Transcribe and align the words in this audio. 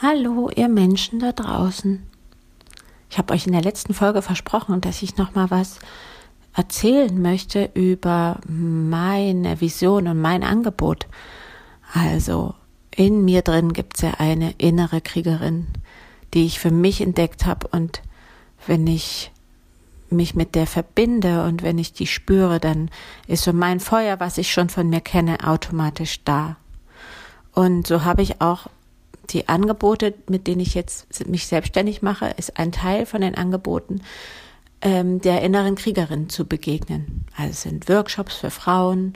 Hallo, 0.00 0.48
ihr 0.54 0.68
Menschen 0.68 1.18
da 1.18 1.32
draußen. 1.32 2.06
Ich 3.10 3.18
habe 3.18 3.34
euch 3.34 3.48
in 3.48 3.52
der 3.52 3.62
letzten 3.62 3.94
Folge 3.94 4.22
versprochen, 4.22 4.80
dass 4.80 5.02
ich 5.02 5.16
noch 5.16 5.34
mal 5.34 5.50
was 5.50 5.80
erzählen 6.54 7.20
möchte 7.20 7.68
über 7.74 8.38
meine 8.46 9.60
Vision 9.60 10.06
und 10.06 10.20
mein 10.20 10.44
Angebot. 10.44 11.08
Also 11.94 12.54
in 12.94 13.24
mir 13.24 13.42
drin 13.42 13.72
gibt 13.72 13.96
es 13.96 14.02
ja 14.02 14.12
eine 14.18 14.52
innere 14.52 15.00
Kriegerin, 15.00 15.66
die 16.32 16.46
ich 16.46 16.60
für 16.60 16.70
mich 16.70 17.00
entdeckt 17.00 17.44
habe 17.44 17.66
und 17.66 18.00
wenn 18.68 18.86
ich 18.86 19.32
mich 20.10 20.36
mit 20.36 20.54
der 20.54 20.68
verbinde 20.68 21.42
und 21.42 21.64
wenn 21.64 21.76
ich 21.76 21.92
die 21.92 22.06
spüre, 22.06 22.60
dann 22.60 22.88
ist 23.26 23.42
so 23.42 23.52
mein 23.52 23.80
Feuer, 23.80 24.20
was 24.20 24.38
ich 24.38 24.52
schon 24.52 24.68
von 24.68 24.90
mir 24.90 25.00
kenne, 25.00 25.38
automatisch 25.44 26.22
da. 26.22 26.54
Und 27.52 27.88
so 27.88 28.04
habe 28.04 28.22
ich 28.22 28.40
auch 28.40 28.68
die 29.30 29.48
Angebote, 29.48 30.14
mit 30.28 30.46
denen 30.46 30.60
ich 30.60 30.74
jetzt 30.74 31.28
mich 31.28 31.46
selbstständig 31.46 32.02
mache, 32.02 32.34
ist 32.36 32.58
ein 32.58 32.72
Teil 32.72 33.06
von 33.06 33.20
den 33.20 33.34
Angeboten, 33.34 34.00
ähm, 34.80 35.20
der 35.20 35.42
inneren 35.42 35.74
Kriegerin 35.74 36.28
zu 36.28 36.46
begegnen. 36.46 37.26
Also 37.36 37.50
es 37.50 37.62
sind 37.62 37.88
Workshops 37.88 38.36
für 38.36 38.50
Frauen, 38.50 39.14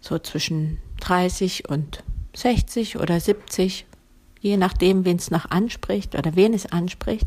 so 0.00 0.18
zwischen 0.18 0.78
30 1.00 1.68
und 1.68 2.02
60 2.34 2.98
oder 2.98 3.20
70, 3.20 3.86
je 4.40 4.56
nachdem, 4.56 5.04
wen 5.04 5.16
es 5.16 5.30
noch 5.30 5.50
anspricht 5.50 6.14
oder 6.14 6.36
wen 6.36 6.54
es 6.54 6.70
anspricht. 6.70 7.26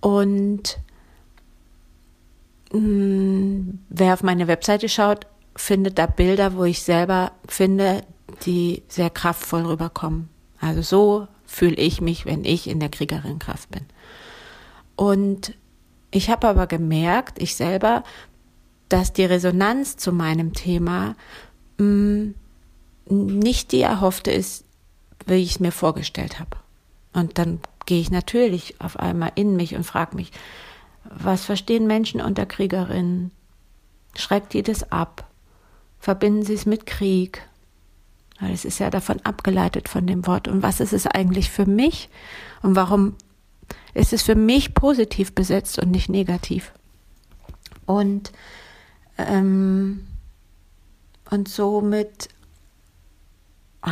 Und 0.00 0.78
mh, 2.72 2.78
mm, 2.80 3.78
wer 3.90 4.14
auf 4.14 4.22
meine 4.22 4.48
Webseite 4.48 4.88
schaut, 4.88 5.26
findet 5.54 5.98
da 5.98 6.06
Bilder, 6.06 6.56
wo 6.56 6.64
ich 6.64 6.82
selber 6.82 7.32
finde, 7.46 8.02
die 8.46 8.82
sehr 8.88 9.10
kraftvoll 9.10 9.66
rüberkommen. 9.66 10.29
Also 10.60 10.82
so 10.82 11.28
fühle 11.46 11.76
ich 11.76 12.00
mich, 12.00 12.26
wenn 12.26 12.44
ich 12.44 12.68
in 12.68 12.80
der 12.80 12.90
Kriegerinkraft 12.90 13.70
bin. 13.70 13.86
Und 14.94 15.54
ich 16.10 16.28
habe 16.30 16.48
aber 16.48 16.66
gemerkt, 16.66 17.40
ich 17.40 17.56
selber, 17.56 18.04
dass 18.88 19.12
die 19.12 19.24
Resonanz 19.24 19.96
zu 19.96 20.12
meinem 20.12 20.52
Thema 20.52 21.16
mh, 21.78 21.86
mm, 21.86 22.34
nicht 23.08 23.72
die 23.72 23.80
erhoffte 23.80 24.30
ist, 24.30 24.64
wie 25.26 25.34
ich 25.34 25.52
es 25.52 25.60
mir 25.60 25.72
vorgestellt 25.72 26.38
habe. 26.38 26.56
Und 27.12 27.38
dann 27.38 27.60
gehe 27.86 28.00
ich 28.00 28.10
natürlich 28.10 28.80
auf 28.80 28.98
einmal 28.98 29.32
in 29.34 29.56
mich 29.56 29.74
und 29.74 29.84
frage 29.84 30.14
mich, 30.14 30.30
was 31.04 31.44
verstehen 31.44 31.86
Menschen 31.86 32.20
unter 32.20 32.46
Kriegerinnen? 32.46 33.30
Schreckt 34.16 34.52
die 34.52 34.62
das 34.62 34.92
ab? 34.92 35.28
Verbinden 35.98 36.44
sie 36.44 36.54
es 36.54 36.66
mit 36.66 36.86
Krieg? 36.86 37.48
Weil 38.40 38.52
es 38.52 38.64
ist 38.64 38.78
ja 38.78 38.90
davon 38.90 39.20
abgeleitet 39.22 39.88
von 39.88 40.06
dem 40.06 40.26
Wort. 40.26 40.48
Und 40.48 40.62
was 40.62 40.80
ist 40.80 40.92
es 40.92 41.06
eigentlich 41.06 41.50
für 41.50 41.66
mich? 41.66 42.08
Und 42.62 42.74
warum 42.74 43.16
ist 43.94 44.12
es 44.12 44.22
für 44.22 44.34
mich 44.34 44.74
positiv 44.74 45.34
besetzt 45.34 45.78
und 45.78 45.90
nicht 45.90 46.08
negativ? 46.08 46.72
Und, 47.86 48.32
ähm, 49.18 50.06
und 51.30 51.48
somit 51.48 52.28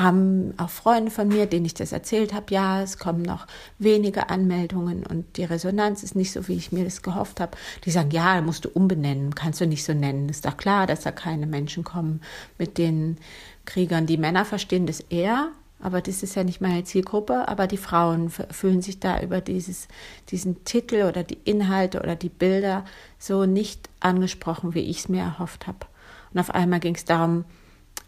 haben 0.00 0.54
auch 0.56 0.70
Freunde 0.70 1.10
von 1.10 1.28
mir, 1.28 1.46
denen 1.46 1.66
ich 1.66 1.74
das 1.74 1.92
erzählt 1.92 2.32
habe, 2.32 2.52
ja, 2.52 2.82
es 2.82 2.98
kommen 2.98 3.22
noch 3.22 3.46
wenige 3.78 4.30
Anmeldungen 4.30 5.04
und 5.06 5.36
die 5.36 5.44
Resonanz 5.44 6.02
ist 6.02 6.16
nicht 6.16 6.32
so, 6.32 6.48
wie 6.48 6.54
ich 6.54 6.72
mir 6.72 6.84
das 6.84 7.02
gehofft 7.02 7.41
habe. 7.41 7.56
Die 7.84 7.91
sagen, 7.91 8.10
ja, 8.10 8.41
musst 8.41 8.64
du 8.64 8.69
umbenennen, 8.69 9.34
kannst 9.34 9.60
du 9.60 9.66
nicht 9.66 9.84
so 9.84 9.94
nennen. 9.94 10.28
Ist 10.28 10.44
doch 10.44 10.56
klar, 10.56 10.86
dass 10.86 11.02
da 11.02 11.12
keine 11.12 11.46
Menschen 11.46 11.84
kommen 11.84 12.20
mit 12.58 12.78
den 12.78 13.19
Kriegern. 13.64 14.06
Die 14.06 14.16
Männer 14.16 14.44
verstehen 14.44 14.86
das 14.86 15.00
eher, 15.00 15.48
aber 15.80 16.00
das 16.00 16.22
ist 16.22 16.34
ja 16.34 16.42
nicht 16.42 16.60
meine 16.60 16.84
Zielgruppe, 16.84 17.46
aber 17.46 17.66
die 17.66 17.76
Frauen 17.76 18.30
fühlen 18.30 18.82
sich 18.82 18.98
da 18.98 19.20
über 19.20 19.41
dieses, 19.41 19.86
diesen 20.30 20.64
Titel 20.64 21.04
oder 21.08 21.22
die 21.22 21.38
Inhalte 21.44 22.00
oder 22.00 22.16
die 22.16 22.30
Bilder 22.30 22.84
so 23.19 23.46
nicht 23.46 23.88
angesprochen, 24.00 24.74
wie 24.74 24.80
ich 24.80 24.98
es 24.98 25.08
mir 25.08 25.22
erhofft 25.22 25.66
habe. 25.66 25.86
Und 26.32 26.41
auf 26.41 26.50
einmal 26.50 26.80
ging 26.80 26.94
es 26.94 27.04
darum, 27.04 27.44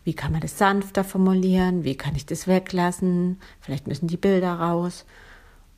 wie 0.04 0.14
kann 0.14 0.32
man 0.32 0.40
das 0.40 0.58
sanfter 0.58 1.04
formulieren? 1.04 1.84
Wie 1.84 1.96
kann 1.96 2.16
ich 2.16 2.26
das 2.26 2.46
weglassen? 2.46 3.38
Vielleicht 3.60 3.86
müssen 3.86 4.08
die 4.08 4.16
Bilder 4.16 4.54
raus. 4.54 5.04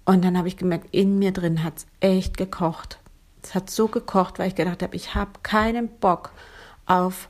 Und 0.04 0.24
dann 0.24 0.38
habe 0.38 0.48
ich 0.48 0.56
gemerkt, 0.56 0.88
in 0.92 1.18
mir 1.18 1.32
drin 1.32 1.62
hat 1.62 1.78
es 1.78 1.86
echt 2.00 2.36
gekocht. 2.36 2.98
Es 3.42 3.54
hat 3.54 3.70
so 3.70 3.88
gekocht, 3.88 4.38
weil 4.38 4.48
ich 4.48 4.54
gedacht 4.54 4.82
habe, 4.82 4.94
ich 4.94 5.14
habe 5.14 5.30
keinen 5.42 5.88
Bock 5.88 6.32
auf 6.86 7.28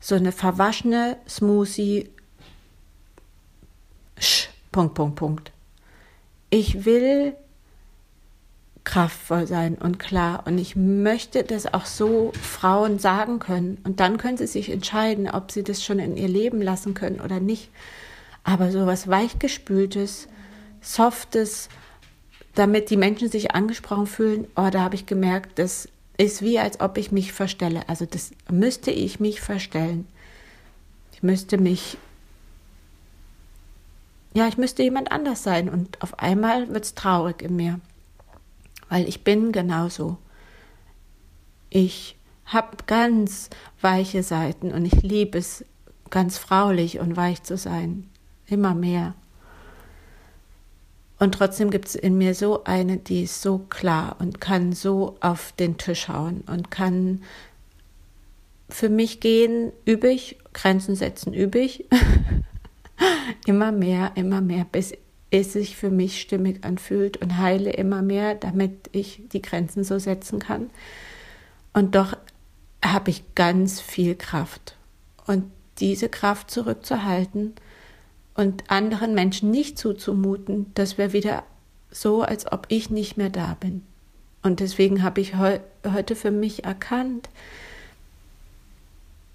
so 0.00 0.14
eine 0.14 0.32
verwaschene 0.32 1.16
Smoothie. 1.28 2.10
Sch, 4.18 4.48
Punkt, 4.72 4.94
Punkt, 4.94 5.16
Punkt. 5.16 5.52
Ich 6.50 6.84
will 6.84 7.34
kraftvoll 8.86 9.46
sein 9.46 9.74
und 9.74 9.98
klar. 9.98 10.44
Und 10.46 10.56
ich 10.56 10.76
möchte 10.76 11.42
das 11.42 11.74
auch 11.74 11.84
so 11.84 12.32
Frauen 12.40 12.98
sagen 12.98 13.40
können. 13.40 13.78
Und 13.84 14.00
dann 14.00 14.16
können 14.16 14.38
sie 14.38 14.46
sich 14.46 14.70
entscheiden, 14.70 15.28
ob 15.28 15.50
sie 15.50 15.64
das 15.64 15.84
schon 15.84 15.98
in 15.98 16.16
ihr 16.16 16.28
Leben 16.28 16.62
lassen 16.62 16.94
können 16.94 17.20
oder 17.20 17.40
nicht. 17.40 17.68
Aber 18.44 18.70
so 18.70 18.86
was 18.86 19.08
weichgespültes, 19.08 20.28
softes, 20.80 21.68
damit 22.54 22.88
die 22.88 22.96
Menschen 22.96 23.28
sich 23.28 23.50
angesprochen 23.50 24.06
fühlen, 24.06 24.46
oh, 24.54 24.70
da 24.70 24.82
habe 24.82 24.94
ich 24.94 25.04
gemerkt, 25.04 25.58
das 25.58 25.88
ist 26.16 26.40
wie, 26.40 26.58
als 26.60 26.80
ob 26.80 26.96
ich 26.96 27.10
mich 27.10 27.32
verstelle. 27.32 27.88
Also 27.88 28.06
das 28.06 28.30
müsste 28.48 28.92
ich 28.92 29.18
mich 29.18 29.40
verstellen. 29.40 30.06
Ich 31.12 31.24
müsste 31.24 31.58
mich, 31.58 31.98
ja, 34.32 34.46
ich 34.46 34.58
müsste 34.58 34.84
jemand 34.84 35.10
anders 35.10 35.42
sein. 35.42 35.68
Und 35.68 36.00
auf 36.02 36.20
einmal 36.20 36.72
wird 36.72 36.84
es 36.84 36.94
traurig 36.94 37.42
in 37.42 37.56
mir 37.56 37.80
weil 38.88 39.08
ich 39.08 39.24
bin 39.24 39.52
genauso. 39.52 40.18
Ich 41.70 42.16
habe 42.44 42.76
ganz 42.86 43.50
weiche 43.80 44.22
Seiten 44.22 44.72
und 44.72 44.84
ich 44.84 45.02
liebe 45.02 45.38
es, 45.38 45.64
ganz 46.10 46.38
fraulich 46.38 47.00
und 47.00 47.16
weich 47.16 47.42
zu 47.42 47.56
sein. 47.56 48.08
Immer 48.46 48.74
mehr. 48.74 49.14
Und 51.18 51.34
trotzdem 51.34 51.70
gibt 51.70 51.88
es 51.88 51.94
in 51.94 52.16
mir 52.18 52.34
so 52.34 52.64
eine, 52.64 52.98
die 52.98 53.22
ist 53.22 53.42
so 53.42 53.58
klar 53.58 54.16
und 54.18 54.40
kann 54.40 54.72
so 54.72 55.16
auf 55.20 55.52
den 55.52 55.78
Tisch 55.78 56.08
hauen 56.08 56.42
und 56.46 56.70
kann 56.70 57.22
für 58.68 58.88
mich 58.88 59.20
gehen, 59.20 59.72
übig, 59.84 60.38
Grenzen 60.52 60.94
setzen, 60.94 61.32
übig. 61.32 61.86
immer 63.46 63.72
mehr, 63.72 64.12
immer 64.14 64.40
mehr, 64.40 64.66
bis 64.70 64.92
es 65.30 65.52
sich 65.52 65.76
für 65.76 65.90
mich 65.90 66.20
stimmig 66.20 66.64
anfühlt 66.64 67.16
und 67.18 67.38
heile 67.38 67.72
immer 67.72 68.02
mehr, 68.02 68.34
damit 68.34 68.90
ich 68.92 69.22
die 69.32 69.42
Grenzen 69.42 69.84
so 69.84 69.98
setzen 69.98 70.38
kann. 70.38 70.70
Und 71.72 71.94
doch 71.94 72.16
habe 72.84 73.10
ich 73.10 73.34
ganz 73.34 73.80
viel 73.80 74.14
Kraft. 74.14 74.76
Und 75.26 75.50
diese 75.78 76.08
Kraft 76.08 76.50
zurückzuhalten 76.50 77.54
und 78.34 78.70
anderen 78.70 79.14
Menschen 79.14 79.50
nicht 79.50 79.78
zuzumuten, 79.78 80.70
das 80.74 80.96
wäre 80.96 81.12
wieder 81.12 81.42
so, 81.90 82.22
als 82.22 82.50
ob 82.50 82.66
ich 82.68 82.90
nicht 82.90 83.16
mehr 83.16 83.30
da 83.30 83.56
bin. 83.58 83.82
Und 84.42 84.60
deswegen 84.60 85.02
habe 85.02 85.20
ich 85.20 85.36
heu 85.36 85.58
heute 85.84 86.14
für 86.14 86.30
mich 86.30 86.64
erkannt, 86.64 87.28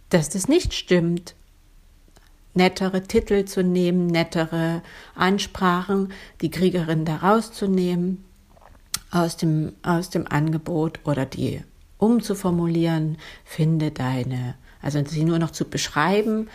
dass 0.09 0.29
das 0.29 0.47
nicht 0.47 0.73
stimmt, 0.73 1.35
nettere 2.53 3.03
Titel 3.03 3.45
zu 3.45 3.63
nehmen, 3.63 4.07
nettere 4.07 4.81
Ansprachen, 5.15 6.11
die 6.41 6.51
Kriegerin 6.51 7.05
da 7.05 7.17
rauszunehmen 7.17 8.23
aus 9.11 9.37
dem, 9.37 9.73
aus 9.83 10.09
dem 10.09 10.27
Angebot 10.27 10.99
oder 11.05 11.25
die 11.25 11.61
umzuformulieren, 11.97 13.17
finde 13.45 13.91
deine, 13.91 14.55
also 14.81 15.03
sie 15.05 15.23
nur 15.23 15.39
noch 15.39 15.51
zu 15.51 15.65
beschreiben, 15.65 16.49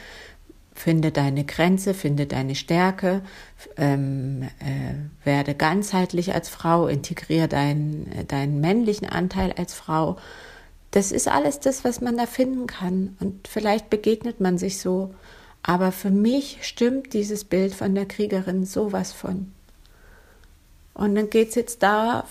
finde 0.75 1.11
deine 1.11 1.45
Grenze, 1.45 1.95
finde 1.95 2.27
deine 2.27 2.55
Stärke, 2.55 3.23
ähm, 3.77 4.43
äh, 4.43 5.25
werde 5.25 5.55
ganzheitlich 5.55 6.35
als 6.35 6.49
Frau, 6.49 6.87
integriere 6.89 7.49
deinen, 7.49 8.27
deinen 8.29 8.61
männlichen 8.61 9.09
Anteil 9.09 9.53
als 9.53 9.73
Frau. 9.73 10.17
Das 10.91 11.13
ist 11.13 11.29
alles 11.29 11.61
das, 11.61 11.85
was 11.85 12.01
man 12.01 12.17
da 12.17 12.27
finden 12.27 12.67
kann. 12.67 13.17
Und 13.21 13.49
vielleicht 13.49 13.89
begegnet 13.89 14.41
man 14.41 14.59
sich 14.59 14.79
so 14.79 15.15
aber 15.67 15.91
für 15.91 16.11
mich 16.11 16.59
stimmt 16.63 17.13
dieses 17.13 17.43
Bild 17.43 17.75
von 17.75 17.97
der 17.97 18.07
Kriegerin 18.07 18.65
sowas 18.65 19.13
von. 19.13 19.53
Und 20.95 21.17
dann 21.17 21.29
geht 21.29 21.49
es 21.51 21.55
jetzt 21.57 21.83
da 21.83 22.25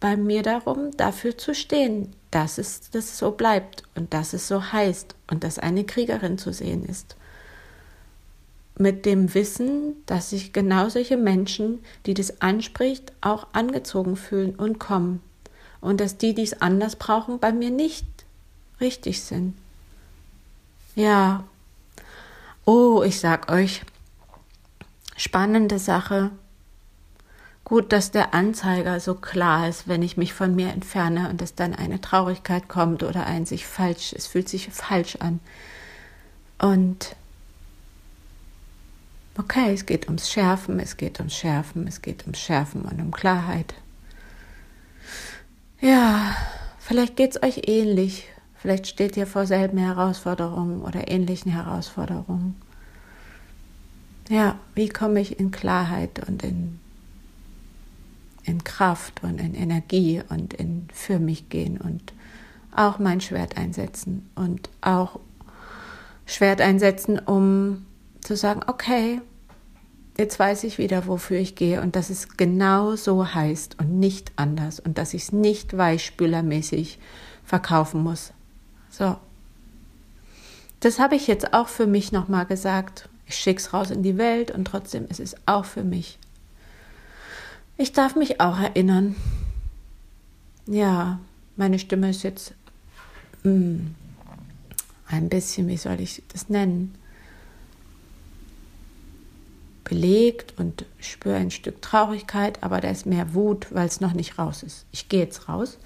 bei 0.00 0.16
mir 0.16 0.42
darum, 0.42 0.90
dafür 0.96 1.38
zu 1.38 1.54
stehen, 1.54 2.12
dass 2.32 2.58
es 2.58 2.90
das 2.90 3.16
so 3.16 3.30
bleibt 3.30 3.84
und 3.94 4.12
dass 4.12 4.32
es 4.32 4.48
so 4.48 4.72
heißt 4.72 5.14
und 5.30 5.44
dass 5.44 5.60
eine 5.60 5.84
Kriegerin 5.84 6.36
zu 6.36 6.52
sehen 6.52 6.84
ist. 6.84 7.14
Mit 8.76 9.06
dem 9.06 9.32
Wissen, 9.34 9.94
dass 10.06 10.30
sich 10.30 10.52
genau 10.52 10.88
solche 10.88 11.16
Menschen, 11.16 11.78
die 12.06 12.14
das 12.14 12.40
anspricht, 12.40 13.12
auch 13.20 13.46
angezogen 13.52 14.16
fühlen 14.16 14.56
und 14.56 14.80
kommen. 14.80 15.22
Und 15.80 16.00
dass 16.00 16.18
die, 16.18 16.34
die 16.34 16.42
es 16.42 16.60
anders 16.60 16.96
brauchen, 16.96 17.38
bei 17.38 17.52
mir 17.52 17.70
nicht 17.70 18.04
richtig 18.80 19.22
sind. 19.22 19.54
Ja, 20.96 21.44
Oh, 22.66 23.02
ich 23.02 23.20
sag 23.20 23.50
euch, 23.50 23.82
spannende 25.16 25.78
Sache, 25.78 26.30
gut, 27.64 27.92
dass 27.92 28.10
der 28.10 28.32
Anzeiger 28.32 29.00
so 29.00 29.14
klar 29.14 29.68
ist, 29.68 29.86
wenn 29.86 30.02
ich 30.02 30.16
mich 30.16 30.32
von 30.32 30.54
mir 30.54 30.70
entferne 30.70 31.28
und 31.28 31.42
es 31.42 31.54
dann 31.54 31.74
eine 31.74 32.00
Traurigkeit 32.00 32.68
kommt 32.68 33.02
oder 33.02 33.26
ein 33.26 33.44
sich 33.44 33.66
falsch, 33.66 34.14
es 34.14 34.26
fühlt 34.26 34.48
sich 34.48 34.68
falsch 34.70 35.16
an. 35.16 35.40
Und 36.58 37.16
okay, 39.36 39.74
es 39.74 39.84
geht 39.84 40.06
ums 40.06 40.30
Schärfen, 40.30 40.80
es 40.80 40.96
geht 40.96 41.18
ums 41.18 41.34
Schärfen, 41.34 41.86
es 41.86 42.00
geht 42.00 42.22
ums 42.22 42.38
Schärfen 42.38 42.82
und 42.82 43.00
um 43.00 43.10
Klarheit. 43.10 43.74
Ja, 45.80 46.34
vielleicht 46.78 47.16
geht 47.16 47.32
es 47.36 47.42
euch 47.42 47.62
ähnlich. 47.66 48.28
Vielleicht 48.64 48.86
steht 48.86 49.14
ihr 49.18 49.26
vor 49.26 49.44
selben 49.44 49.76
Herausforderungen 49.76 50.80
oder 50.80 51.08
ähnlichen 51.08 51.52
Herausforderungen. 51.52 52.56
Ja, 54.30 54.58
wie 54.74 54.88
komme 54.88 55.20
ich 55.20 55.38
in 55.38 55.50
Klarheit 55.50 56.26
und 56.26 56.42
in, 56.42 56.80
in 58.44 58.64
Kraft 58.64 59.22
und 59.22 59.38
in 59.38 59.54
Energie 59.54 60.22
und 60.30 60.54
in 60.54 60.88
für 60.94 61.18
mich 61.18 61.50
gehen 61.50 61.76
und 61.76 62.14
auch 62.74 62.98
mein 62.98 63.20
Schwert 63.20 63.58
einsetzen 63.58 64.30
und 64.34 64.70
auch 64.80 65.20
Schwert 66.24 66.62
einsetzen, 66.62 67.18
um 67.18 67.84
zu 68.22 68.34
sagen, 68.34 68.62
okay, 68.66 69.20
jetzt 70.16 70.38
weiß 70.38 70.64
ich 70.64 70.78
wieder, 70.78 71.06
wofür 71.06 71.36
ich 71.36 71.54
gehe 71.54 71.82
und 71.82 71.96
dass 71.96 72.08
es 72.08 72.38
genau 72.38 72.96
so 72.96 73.34
heißt 73.34 73.78
und 73.78 73.98
nicht 73.98 74.32
anders 74.36 74.80
und 74.80 74.96
dass 74.96 75.12
ich 75.12 75.24
es 75.24 75.32
nicht 75.32 75.76
weichspülermäßig 75.76 76.98
verkaufen 77.44 78.02
muss. 78.02 78.32
So. 78.96 79.16
Das 80.78 81.00
habe 81.00 81.16
ich 81.16 81.26
jetzt 81.26 81.52
auch 81.52 81.68
für 81.68 81.86
mich 81.86 82.12
nochmal 82.12 82.46
gesagt. 82.46 83.08
Ich 83.26 83.36
schicke 83.36 83.60
es 83.60 83.72
raus 83.72 83.90
in 83.90 84.02
die 84.02 84.18
Welt 84.18 84.50
und 84.50 84.66
trotzdem 84.66 85.08
ist 85.08 85.18
es 85.18 85.34
auch 85.46 85.64
für 85.64 85.82
mich. 85.82 86.18
Ich 87.76 87.92
darf 87.92 88.14
mich 88.14 88.40
auch 88.40 88.58
erinnern. 88.58 89.16
Ja, 90.66 91.18
meine 91.56 91.78
Stimme 91.78 92.10
ist 92.10 92.22
jetzt 92.22 92.54
mm, 93.42 93.78
ein 95.08 95.28
bisschen, 95.28 95.66
wie 95.68 95.76
soll 95.76 96.00
ich 96.00 96.22
das 96.28 96.48
nennen? 96.48 96.94
belegt 99.84 100.54
und 100.58 100.86
spüre 100.98 101.36
ein 101.36 101.50
Stück 101.50 101.82
Traurigkeit, 101.82 102.62
aber 102.62 102.80
da 102.80 102.88
ist 102.88 103.04
mehr 103.04 103.34
Wut, 103.34 103.66
weil 103.70 103.86
es 103.86 104.00
noch 104.00 104.14
nicht 104.14 104.38
raus 104.38 104.62
ist. 104.62 104.86
Ich 104.92 105.10
gehe 105.10 105.20
jetzt 105.20 105.46
raus 105.46 105.78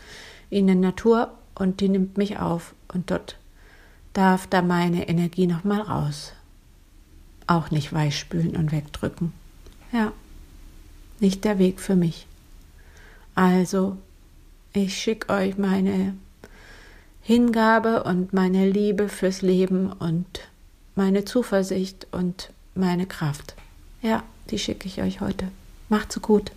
in 0.50 0.68
die 0.68 0.76
Natur 0.76 1.32
und 1.58 1.80
die 1.80 1.88
nimmt 1.88 2.16
mich 2.16 2.38
auf 2.38 2.74
und 2.92 3.10
dort 3.10 3.36
darf 4.12 4.46
da 4.46 4.62
meine 4.62 5.08
Energie 5.08 5.46
nochmal 5.46 5.80
raus. 5.80 6.32
Auch 7.46 7.70
nicht 7.70 7.92
weichspülen 7.92 8.56
und 8.56 8.72
wegdrücken. 8.72 9.32
Ja, 9.92 10.12
nicht 11.20 11.44
der 11.44 11.58
Weg 11.58 11.80
für 11.80 11.96
mich. 11.96 12.26
Also, 13.34 13.96
ich 14.72 14.96
schicke 14.96 15.32
euch 15.32 15.56
meine 15.56 16.14
Hingabe 17.22 18.04
und 18.04 18.32
meine 18.32 18.68
Liebe 18.68 19.08
fürs 19.08 19.42
Leben 19.42 19.92
und 19.92 20.26
meine 20.94 21.24
Zuversicht 21.24 22.06
und 22.10 22.50
meine 22.74 23.06
Kraft. 23.06 23.54
Ja, 24.02 24.22
die 24.50 24.58
schicke 24.58 24.88
ich 24.88 25.00
euch 25.02 25.20
heute. 25.20 25.48
Macht's 25.88 26.20
gut. 26.20 26.52